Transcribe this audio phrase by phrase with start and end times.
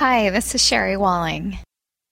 [0.00, 1.58] Hi, this is Sherry Walling.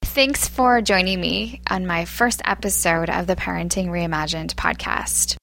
[0.03, 5.37] Thanks for joining me on my first episode of the Parenting Reimagined podcast.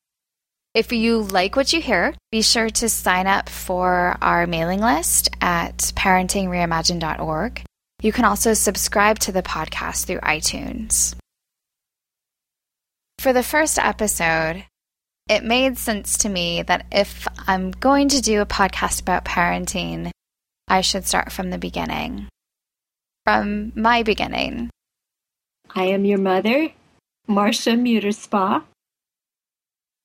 [0.76, 5.30] If you like what you hear, be sure to sign up for our mailing list
[5.42, 7.64] at parentingreimagined.org.
[8.04, 11.16] You can also subscribe to the podcast through iTunes.
[13.18, 14.66] For the first episode,
[15.28, 20.12] it made sense to me that if I'm going to do a podcast about parenting,
[20.68, 22.28] I should start from the beginning.
[23.26, 24.70] From my beginning.
[25.74, 26.70] I am your mother,
[27.28, 28.64] Marcia Muterspa.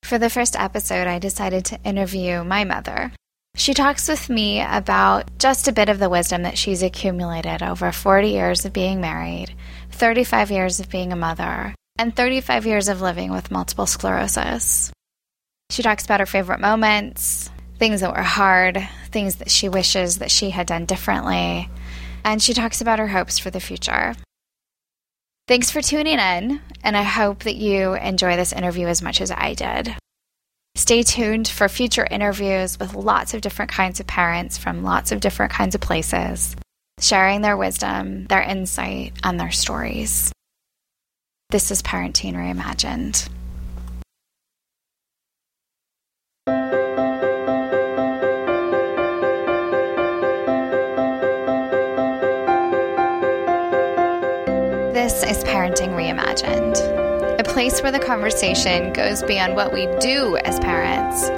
[0.03, 3.13] For the first episode, I decided to interview my mother.
[3.57, 7.93] She talks with me about just a bit of the wisdom that she's accumulated over
[7.93, 9.55] 40 years of being married,
[9.91, 14.91] 35 years of being a mother, and 35 years of living with multiple sclerosis.
[15.69, 20.31] She talks about her favorite moments, things that were hard, things that she wishes that
[20.31, 21.69] she had done differently,
[22.25, 24.15] and she talks about her hopes for the future.
[25.49, 29.31] Thanks for tuning in, and I hope that you enjoy this interview as much as
[29.31, 29.97] I did.
[30.77, 35.21] Stay tuned for future interviews with lots of different kinds of parents from lots of
[35.21, 36.55] different kinds of places,
[37.01, 40.33] sharing their wisdom, their insight, and their stories.
[41.51, 43.29] This is Parenting Reimagined.
[55.03, 56.77] This is Parenting Reimagined,
[57.41, 61.31] a place where the conversation goes beyond what we do as parents,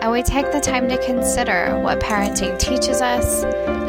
[0.00, 3.42] and we take the time to consider what parenting teaches us,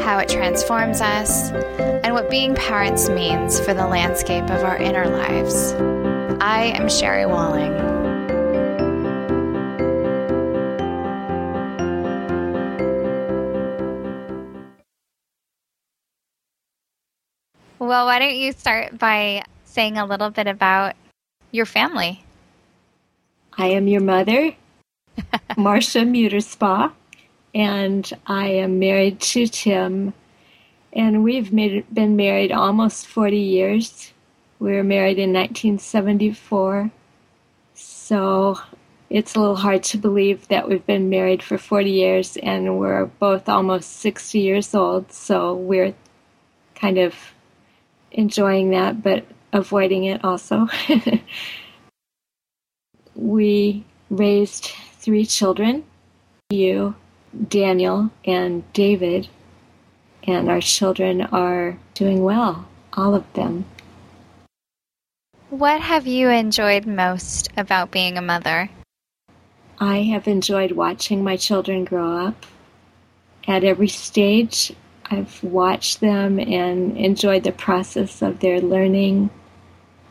[0.04, 5.08] how it transforms us, and what being parents means for the landscape of our inner
[5.08, 5.72] lives.
[6.42, 7.72] I am Sherry Walling.
[17.92, 20.94] Well, why don't you start by saying a little bit about
[21.50, 22.24] your family?
[23.58, 24.54] I am your mother,
[25.58, 26.92] Marcia Muterspa,
[27.54, 30.14] and I am married to Tim.
[30.94, 34.14] And we've made, been married almost 40 years.
[34.58, 36.90] We were married in 1974.
[37.74, 38.58] So
[39.10, 43.04] it's a little hard to believe that we've been married for 40 years and we're
[43.04, 45.12] both almost 60 years old.
[45.12, 45.92] So we're
[46.74, 47.31] kind of
[48.12, 50.68] enjoying that, but avoiding it also.
[53.14, 55.84] we raised three children
[56.52, 56.94] you,
[57.48, 59.28] Daniel, and David,
[60.24, 63.64] and our children are doing well, all of them.
[65.48, 68.70] What have you enjoyed most about being a mother?
[69.78, 72.46] I have enjoyed watching my children grow up.
[73.48, 74.72] At every stage,
[75.12, 79.28] I've watched them and enjoyed the process of their learning.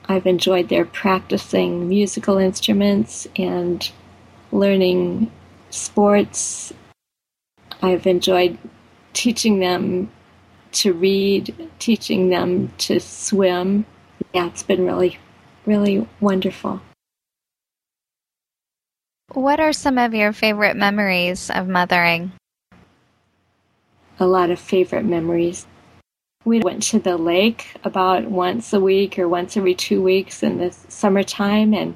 [0.06, 3.92] I've enjoyed their practicing musical instruments and
[4.52, 5.32] learning
[5.72, 6.72] sports.
[7.82, 8.60] I've enjoyed
[9.14, 10.12] teaching them
[10.74, 13.88] to read, teaching them to swim.
[14.36, 15.18] Yeah, it's been really,
[15.66, 16.80] really wonderful.
[19.34, 22.34] What are some of your favorite memories of mothering?
[24.22, 25.66] A lot of favorite memories.
[26.46, 30.59] We went to the lake about once a week or once every two weeks in
[30.59, 31.96] the summertime, and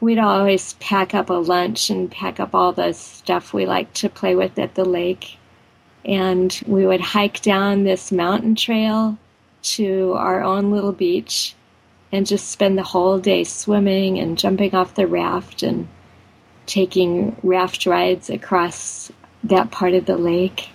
[0.00, 4.08] we'd always pack up a lunch and pack up all the stuff we liked to
[4.08, 5.36] play with at the lake.
[6.06, 9.18] And we would hike down this mountain trail
[9.74, 11.54] to our own little beach
[12.12, 15.86] and just spend the whole day swimming and jumping off the raft and
[16.64, 19.12] taking raft rides across
[19.44, 20.70] that part of the lake.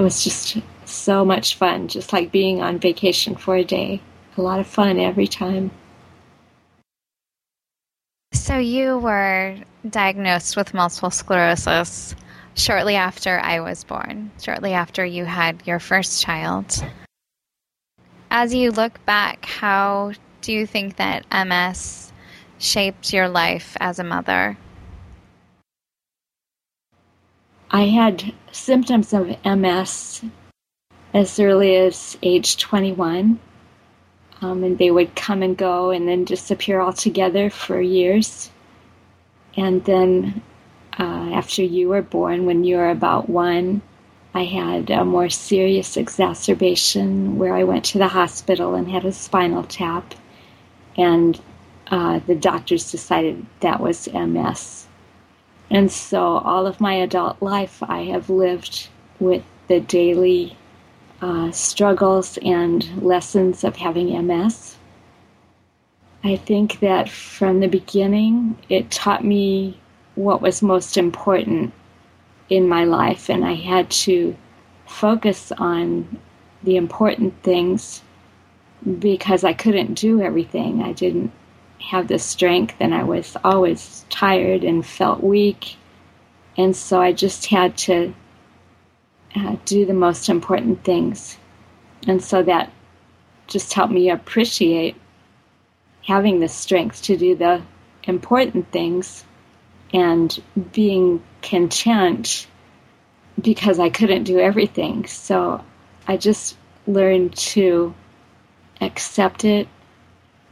[0.00, 0.56] It was just
[0.86, 4.00] so much fun, just like being on vacation for a day.
[4.38, 5.72] A lot of fun every time.
[8.32, 12.14] So, you were diagnosed with multiple sclerosis
[12.54, 16.82] shortly after I was born, shortly after you had your first child.
[18.30, 22.10] As you look back, how do you think that MS
[22.58, 24.56] shaped your life as a mother?
[27.72, 30.24] I had symptoms of MS
[31.14, 33.38] as early as age 21.
[34.42, 38.50] Um, and they would come and go and then disappear altogether for years.
[39.56, 40.42] And then
[40.98, 43.82] uh, after you were born, when you were about one,
[44.34, 49.12] I had a more serious exacerbation where I went to the hospital and had a
[49.12, 50.14] spinal tap.
[50.96, 51.40] And
[51.88, 54.86] uh, the doctors decided that was MS.
[55.70, 58.88] And so all of my adult life, I have lived
[59.20, 60.56] with the daily
[61.22, 64.76] uh, struggles and lessons of having MS.
[66.24, 69.78] I think that from the beginning, it taught me
[70.16, 71.72] what was most important
[72.48, 74.36] in my life, and I had to
[74.86, 76.18] focus on
[76.64, 78.02] the important things
[78.98, 80.82] because I couldn't do everything.
[80.82, 81.32] I didn't
[81.80, 85.76] have the strength, and I was always tired and felt weak.
[86.56, 88.14] And so I just had to
[89.34, 91.38] uh, do the most important things.
[92.06, 92.70] And so that
[93.46, 94.96] just helped me appreciate
[96.06, 97.62] having the strength to do the
[98.04, 99.24] important things
[99.92, 100.42] and
[100.72, 102.46] being content
[103.40, 105.06] because I couldn't do everything.
[105.06, 105.64] So
[106.06, 106.56] I just
[106.86, 107.94] learned to
[108.80, 109.68] accept it,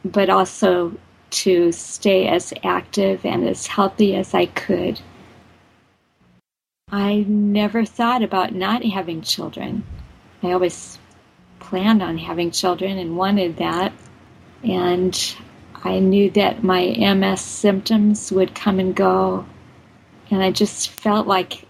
[0.05, 0.97] but also
[1.31, 5.01] to stay as active and as healthy as I could.
[6.91, 9.85] I never thought about not having children.
[10.43, 10.99] I always
[11.59, 13.93] planned on having children and wanted that.
[14.65, 15.37] And
[15.85, 19.47] I knew that my MS symptoms would come and go.
[20.31, 21.65] And I just felt like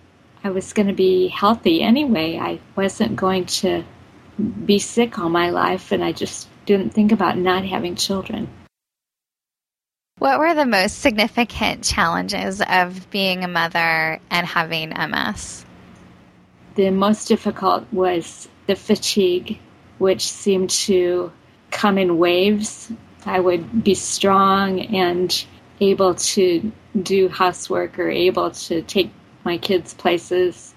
[0.44, 2.38] I was going to be healthy anyway.
[2.38, 3.84] I wasn't going to
[4.64, 8.48] be sick all my life, and I just didn't think about not having children.
[10.18, 15.64] What were the most significant challenges of being a mother and having MS?
[16.74, 19.60] The most difficult was the fatigue,
[19.98, 21.30] which seemed to
[21.70, 22.90] come in waves.
[23.26, 25.44] I would be strong and
[25.80, 29.12] able to do housework or able to take
[29.44, 30.74] my kids places.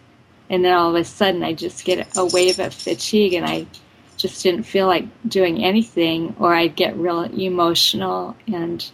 [0.51, 3.65] And then all of a sudden, I just get a wave of fatigue and I
[4.17, 8.87] just didn't feel like doing anything, or I'd get real emotional and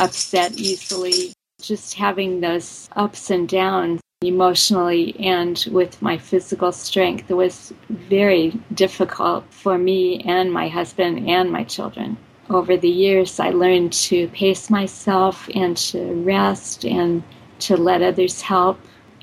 [0.00, 1.32] upset easily.
[1.60, 9.44] Just having those ups and downs emotionally and with my physical strength was very difficult
[9.50, 12.16] for me and my husband and my children.
[12.48, 17.22] Over the years, I learned to pace myself and to rest and
[17.60, 18.80] to let others help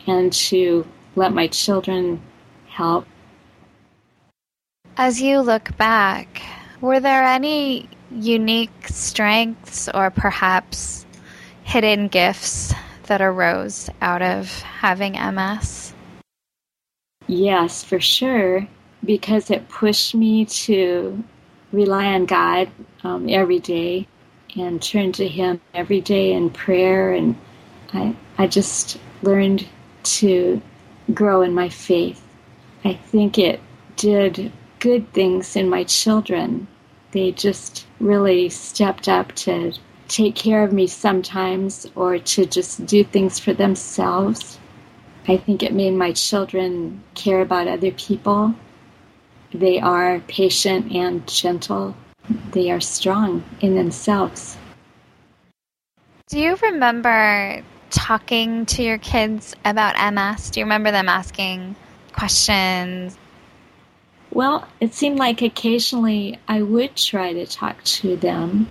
[0.07, 2.21] and to let my children
[2.69, 3.05] help.
[4.95, 6.41] As you look back,
[6.81, 11.05] were there any unique strengths or perhaps
[11.63, 12.73] hidden gifts
[13.03, 15.93] that arose out of having MS?
[17.27, 18.67] Yes, for sure,
[19.03, 21.23] because it pushed me to
[21.71, 22.69] rely on God
[23.03, 24.07] um, every day
[24.55, 27.11] and turn to Him every day in prayer.
[27.11, 27.35] And
[27.93, 29.67] I, I just learned
[30.03, 30.61] to
[31.13, 32.23] grow in my faith.
[32.85, 33.59] I think it
[33.97, 36.67] did good things in my children
[37.11, 39.73] they just really stepped up to
[40.07, 44.59] take care of me sometimes or to just do things for themselves.
[45.27, 48.55] I think it made my children care about other people.
[49.53, 51.95] They are patient and gentle.
[52.51, 54.57] They are strong in themselves.
[56.27, 60.49] Do you remember talking to your kids about MS?
[60.49, 61.75] Do you remember them asking
[62.13, 63.17] questions?
[64.31, 68.69] Well, it seemed like occasionally I would try to talk to them.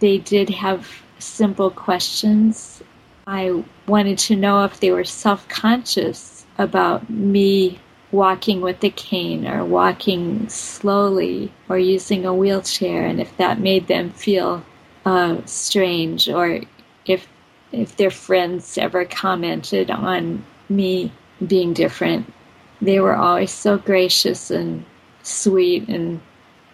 [0.00, 2.82] They did have simple questions.
[3.26, 7.80] I wanted to know if they were self conscious about me
[8.12, 13.88] walking with a cane or walking slowly or using a wheelchair and if that made
[13.88, 14.64] them feel
[15.04, 16.60] uh, strange or
[17.04, 17.26] if
[17.72, 21.10] if their friends ever commented on me
[21.44, 22.32] being different
[22.80, 24.84] they were always so gracious and
[25.22, 26.20] sweet and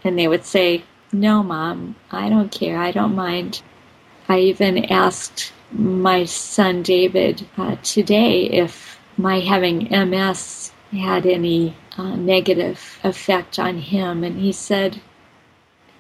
[0.05, 0.83] and they would say,
[1.13, 2.79] "No, mom, I don't care.
[2.79, 3.63] I don't mind."
[4.29, 12.17] I even asked my son David uh, today if my having MS had any uh,
[12.17, 15.01] negative effect on him, and he said,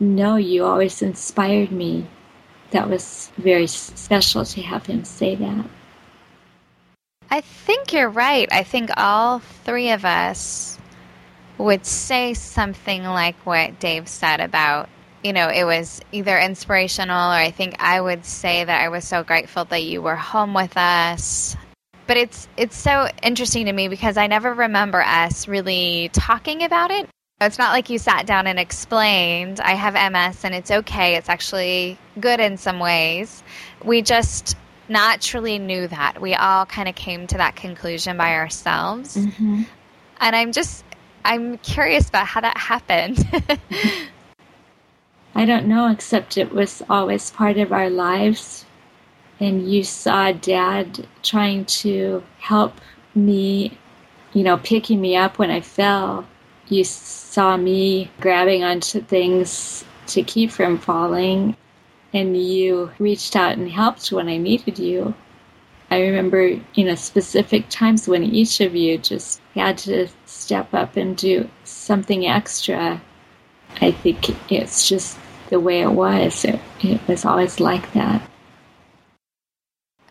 [0.00, 2.06] "No, you always inspired me."
[2.70, 5.66] That was very special to have him say that.
[7.32, 8.46] I think you're right.
[8.52, 10.78] I think all three of us
[11.56, 14.90] would say something like what Dave said about,
[15.24, 19.08] you know, it was either inspirational or I think I would say that I was
[19.08, 21.56] so grateful that you were home with us.
[22.06, 26.90] But it's it's so interesting to me because I never remember us really talking about
[26.90, 27.08] it.
[27.40, 31.14] It's not like you sat down and explained, I have MS and it's okay.
[31.14, 33.42] It's actually good in some ways.
[33.82, 34.54] We just
[34.88, 36.20] naturally knew that.
[36.20, 39.16] We all kind of came to that conclusion by ourselves.
[39.16, 39.62] Mm-hmm.
[40.18, 40.84] And I'm just,
[41.24, 43.26] I'm curious about how that happened.
[45.34, 48.66] I don't know, except it was always part of our lives.
[49.40, 52.80] And you saw dad trying to help
[53.14, 53.78] me,
[54.32, 56.26] you know, picking me up when I fell.
[56.68, 61.56] you saw me grabbing onto things to keep from falling,
[62.12, 65.14] and you reached out and helped when I needed you.
[65.90, 70.96] I remember, you know, specific times when each of you just had to step up
[70.96, 73.00] and do something extra.
[73.80, 75.18] I think it's just
[75.50, 76.44] the way it was.
[76.44, 78.22] It, it was always like that.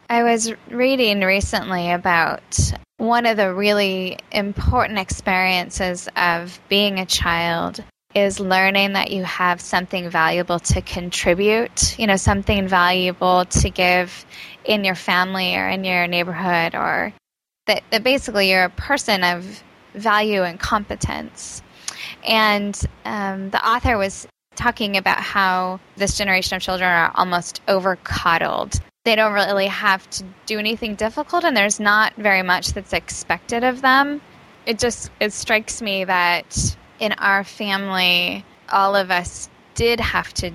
[0.10, 7.84] I was reading recently about one of the really important experiences of being a child
[8.13, 14.25] is learning that you have something valuable to contribute, you know, something valuable to give
[14.65, 17.13] in your family or in your neighborhood, or
[17.68, 19.63] that, that basically you're a person of
[19.94, 21.62] value and competence.
[22.27, 27.96] And um, the author was talking about how this generation of children are almost over
[27.96, 28.80] coddled.
[29.06, 33.63] They don't really have to do anything difficult, and there's not very much that's expected
[33.63, 34.22] of them.
[34.65, 40.51] It just it strikes me that in our family, all of us did have to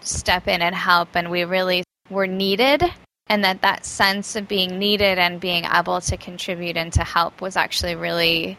[0.00, 2.84] step in and help, and we really were needed.
[3.30, 7.40] And that that sense of being needed and being able to contribute and to help
[7.40, 8.56] was actually really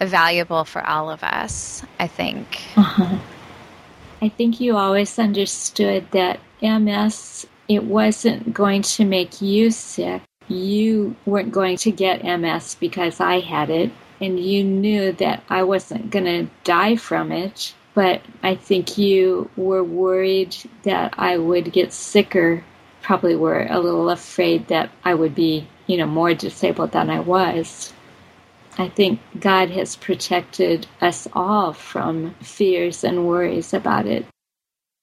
[0.00, 2.60] valuable for all of us, I think.
[2.76, 3.18] Uh-huh.
[4.22, 10.22] I think you always understood that MS, it wasn't going to make you sick.
[10.48, 13.90] You weren't going to get MS because I had it
[14.20, 17.74] and you knew that I wasn't going to die from it.
[17.94, 22.64] But I think you were worried that I would get sicker,
[23.02, 27.20] probably were a little afraid that I would be, you know, more disabled than I
[27.20, 27.92] was.
[28.76, 34.26] I think God has protected us all from fears and worries about it.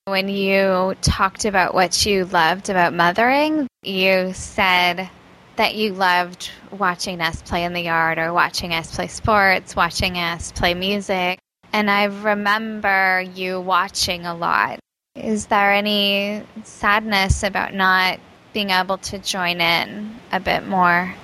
[0.04, 5.08] When you talked about what you loved about mothering, you said
[5.56, 10.16] that you loved watching us play in the yard or watching us play sports, watching
[10.16, 11.38] us play music.
[11.72, 14.78] And I remember you watching a lot.
[15.14, 18.18] Is there any sadness about not
[18.52, 21.14] being able to join in a bit more?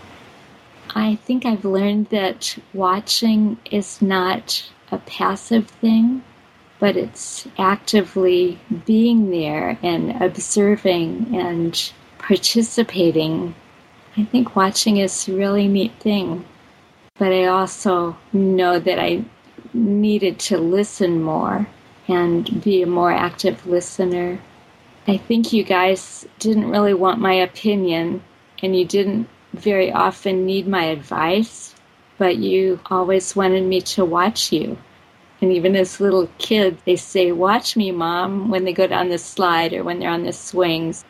[0.94, 6.22] I think I've learned that watching is not a passive thing,
[6.78, 13.54] but it's actively being there and observing and participating
[14.18, 16.44] I think watching is a really neat thing.
[17.18, 19.24] But I also know that I
[19.72, 21.68] needed to listen more
[22.08, 24.40] and be a more active listener.
[25.06, 28.20] I think you guys didn't really want my opinion
[28.60, 31.76] and you didn't very often need my advice,
[32.18, 34.76] but you always wanted me to watch you.
[35.40, 39.18] And even as little kids, they say, Watch me, mom, when they go down the
[39.18, 41.04] slide or when they're on the swings.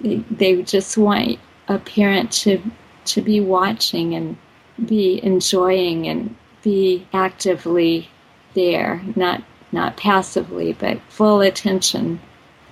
[0.00, 2.62] They, just want a parent to
[3.04, 4.36] to be watching and
[4.84, 8.10] be enjoying and be actively
[8.54, 12.20] there, not not passively, but full attention.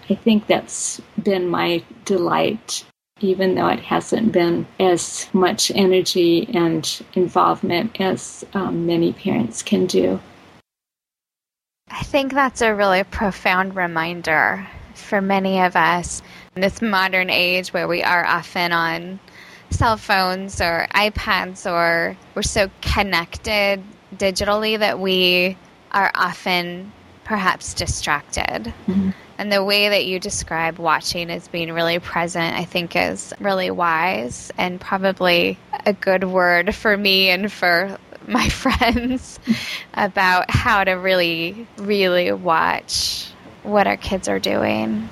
[0.09, 2.85] I think that's been my delight,
[3.21, 9.87] even though it hasn't been as much energy and involvement as um, many parents can
[9.87, 10.21] do.
[11.91, 16.23] I think that's a really profound reminder for many of us
[16.55, 19.21] in this modern age where we are often on
[19.71, 23.83] cell phones or iPads or we're so connected
[24.15, 25.57] digitally that we
[25.93, 26.93] are often
[27.25, 28.73] perhaps distracted.
[28.87, 29.11] Mm-hmm.
[29.39, 33.71] And the way that you describe watching as being really present, I think, is really
[33.71, 39.39] wise and probably a good word for me and for my friends
[39.95, 43.31] about how to really, really watch
[43.67, 45.09] what our kids are doing.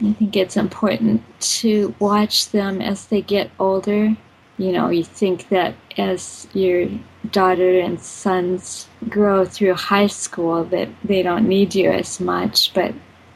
[0.00, 4.16] I think it's important to watch them as they get older.
[4.56, 6.88] You know, you think that as your
[7.30, 12.94] daughter and sons grow through high school that they don't need you as much, but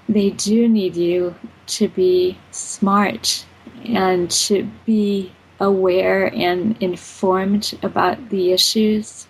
[0.09, 1.35] they do need you
[1.67, 3.45] to be smart
[3.85, 9.27] and to be aware and informed about the issues.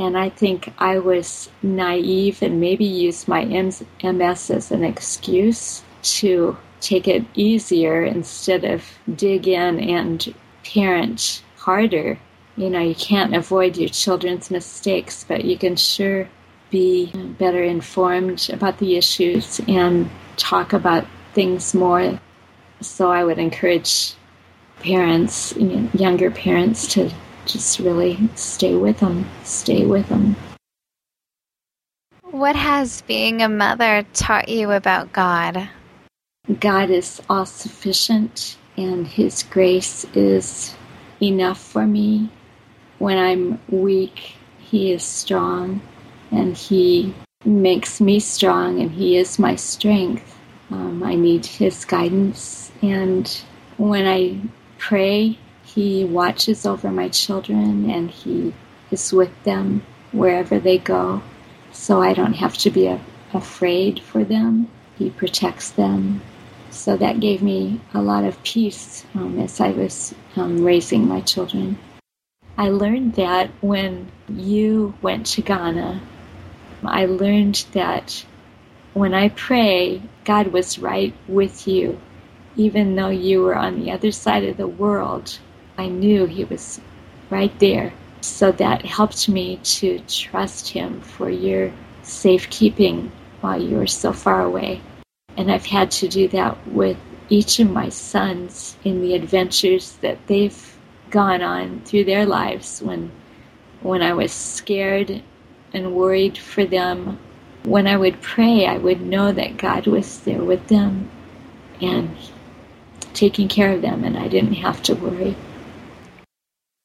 [0.00, 5.82] And I think I was naive and maybe used my MS as an excuse
[6.20, 8.82] to take it easier instead of
[9.14, 12.18] dig in and parent harder.
[12.56, 16.30] You know, you can't avoid your children's mistakes, but you can sure
[16.70, 22.18] be better informed about the issues and talk about things more.
[22.80, 24.14] So I would encourage
[24.78, 27.10] parents, younger parents, to
[27.52, 30.36] just really stay with them, stay with them.
[32.30, 35.68] What has being a mother taught you about God?
[36.60, 40.74] God is all sufficient and His grace is
[41.20, 42.30] enough for me.
[42.98, 45.80] When I'm weak, He is strong
[46.30, 47.14] and He
[47.44, 50.38] makes me strong and He is my strength.
[50.70, 52.70] Um, I need His guidance.
[52.80, 53.28] And
[53.76, 54.40] when I
[54.78, 55.38] pray,
[55.74, 58.52] He watches over my children and He
[58.90, 61.22] is with them wherever they go.
[61.70, 63.00] So I don't have to be a,
[63.32, 64.68] afraid for them.
[64.98, 66.22] He protects them.
[66.70, 71.20] So that gave me a lot of peace um, as I was um, raising my
[71.20, 71.78] children.
[72.58, 76.00] I learned that when you went to Ghana,
[76.84, 78.24] I learned that
[78.92, 82.00] when I pray, God was right with you.
[82.56, 85.38] Even though you were on the other side of the world,
[85.80, 86.78] I knew He was
[87.30, 87.90] right there.
[88.20, 91.72] So that helped me to trust Him for your
[92.02, 93.10] safekeeping
[93.40, 94.82] while you were so far away.
[95.38, 96.98] And I've had to do that with
[97.30, 100.76] each of my sons in the adventures that they've
[101.08, 103.10] gone on through their lives when
[103.80, 105.22] when I was scared
[105.72, 107.18] and worried for them.
[107.64, 111.10] When I would pray, I would know that God was there with them
[111.80, 112.14] and
[113.14, 115.34] taking care of them, and I didn't have to worry.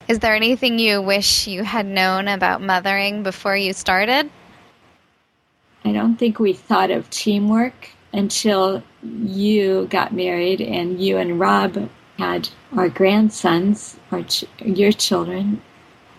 [0.07, 4.29] Is there anything you wish you had known about mothering before you started?
[5.83, 11.89] I don't think we thought of teamwork until you got married and you and Rob
[12.19, 15.61] had our grandsons, our ch- your children.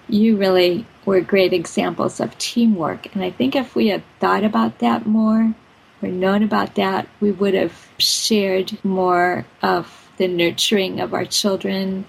[0.08, 3.14] You really were great examples of teamwork.
[3.14, 5.54] And I think if we had thought about that more
[6.02, 12.04] or known about that, we would have shared more of the nurturing of our children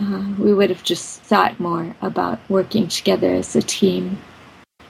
[0.00, 4.18] uh, we would have just thought more about working together as a team.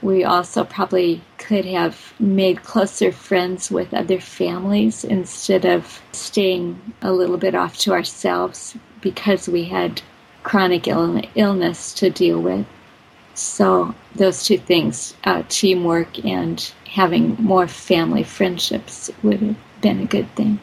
[0.01, 7.11] We also probably could have made closer friends with other families instead of staying a
[7.11, 10.01] little bit off to ourselves because we had
[10.43, 12.65] chronic Ill- illness to deal with.
[13.33, 20.05] So, those two things, uh, teamwork and having more family friendships, would have been a
[20.05, 20.59] good thing.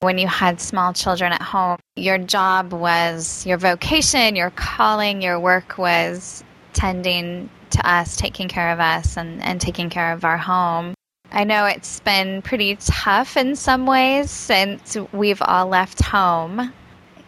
[0.00, 5.40] When you had small children at home, your job was your vocation, your calling, your
[5.40, 10.36] work was tending to us, taking care of us, and, and taking care of our
[10.36, 10.94] home.
[11.32, 16.72] I know it's been pretty tough in some ways since we've all left home.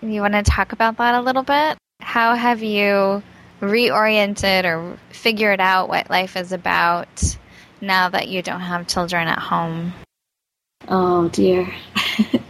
[0.00, 1.76] You want to talk about that a little bit?
[2.00, 3.20] How have you
[3.60, 7.36] reoriented or figured out what life is about
[7.80, 9.92] now that you don't have children at home?
[10.86, 11.68] Oh dear.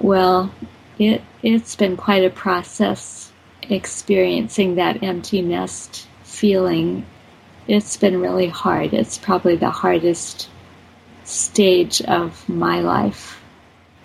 [0.00, 0.52] Well,
[0.98, 3.32] it it's been quite a process
[3.62, 7.06] experiencing that empty nest feeling.
[7.66, 8.94] It's been really hard.
[8.94, 10.48] It's probably the hardest
[11.24, 13.40] stage of my life.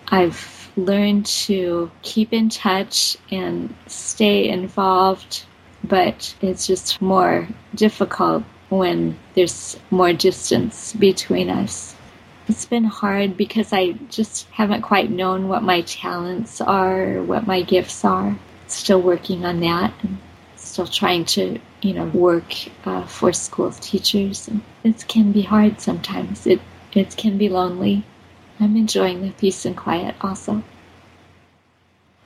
[0.07, 5.45] I've learned to keep in touch and stay involved,
[5.83, 11.95] but it's just more difficult when there's more distance between us.
[12.51, 17.61] It's been hard because I just haven't quite known what my talents are, what my
[17.61, 18.37] gifts are.
[18.67, 20.17] Still working on that and
[20.57, 22.53] still trying to, you know, work
[22.85, 24.49] uh, for school teachers.
[24.49, 26.45] And it can be hard sometimes.
[26.45, 26.59] It
[26.91, 28.03] it can be lonely.
[28.59, 30.61] I'm enjoying the peace and quiet also.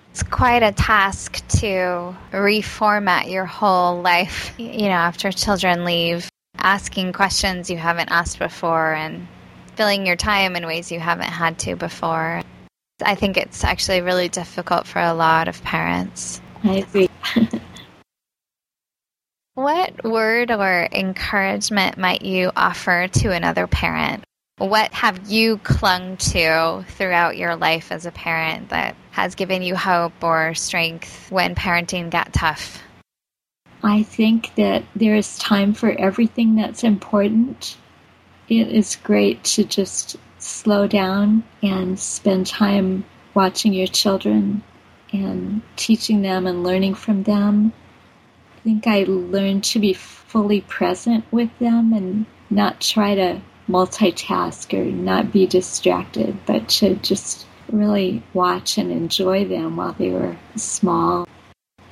[0.09, 7.13] It's quite a task to reformat your whole life, you know, after children leave, asking
[7.13, 9.27] questions you haven't asked before and
[9.75, 12.41] filling your time in ways you haven't had to before.
[13.03, 16.41] I think it's actually really difficult for a lot of parents.
[16.63, 17.09] I agree.
[19.55, 24.23] what word or encouragement might you offer to another parent?
[24.57, 29.75] What have you clung to throughout your life as a parent that has given you
[29.75, 32.81] hope or strength when parenting got tough?
[33.83, 37.75] I think that there is time for everything that's important
[38.49, 43.03] it is great to just slow down and spend time
[43.33, 44.63] watching your children
[45.11, 47.73] and teaching them and learning from them.
[48.57, 54.73] I think I learned to be fully present with them and not try to multitask
[54.73, 60.37] or not be distracted, but to just really watch and enjoy them while they were
[60.55, 61.27] small.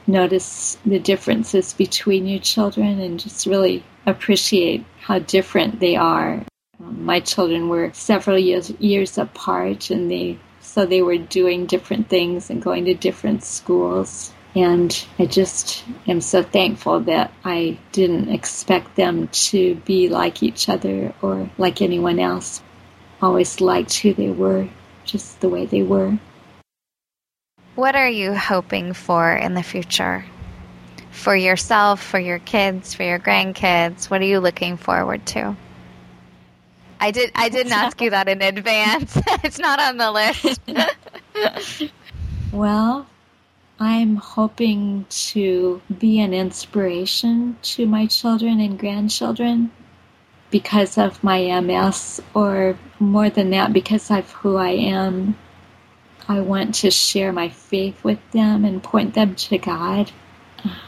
[0.05, 6.43] Notice the differences between your children and just really appreciate how different they are.
[6.79, 12.09] Um, my children were several years years apart, and they so they were doing different
[12.09, 14.31] things and going to different schools.
[14.55, 20.69] And I just am so thankful that I didn't expect them to be like each
[20.69, 22.61] other or like anyone else.
[23.21, 24.67] Always liked who they were,
[25.05, 26.19] just the way they were.
[27.75, 30.25] What are you hoping for in the future?
[31.13, 34.09] For yourself, for your kids, for your grandkids?
[34.09, 35.55] What are you looking forward to?
[36.99, 39.17] I did I didn't ask you that in advance.
[39.43, 40.59] it's not on the list.
[42.51, 43.07] well,
[43.79, 49.71] I'm hoping to be an inspiration to my children and grandchildren
[50.49, 55.37] because of my MS, or more than that, because of who I am.
[56.27, 60.11] I want to share my faith with them and point them to God.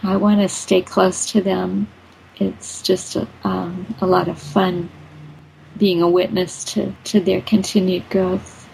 [0.03, 1.87] I want to stay close to them.
[2.37, 4.89] It's just a, um, a lot of fun
[5.77, 8.69] being a witness to, to their continued growth.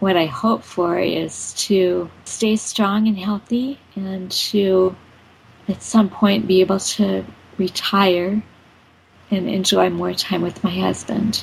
[0.00, 4.94] What I hope for is to stay strong and healthy and to
[5.68, 7.24] at some point be able to
[7.56, 8.42] retire
[9.30, 11.42] and enjoy more time with my husband.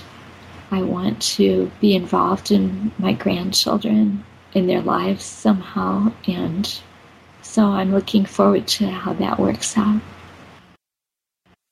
[0.69, 6.81] I want to be involved in my grandchildren, in their lives somehow, and
[7.51, 10.01] so I'm looking forward to how that works out.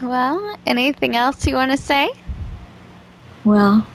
[0.02, 2.10] Well, anything else you want to say?
[3.46, 3.88] Well,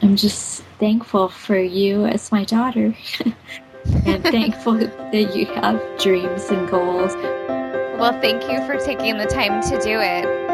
[0.00, 2.94] I'm just thankful for you as my daughter
[4.06, 7.14] and thankful that you have dreams and goals.
[7.98, 10.51] Well, thank you for taking the time to do it.